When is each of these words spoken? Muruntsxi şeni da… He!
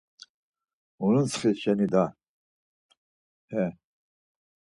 Muruntsxi 0.97 1.51
şeni 1.61 1.87
da… 1.93 2.03
He! 3.51 3.63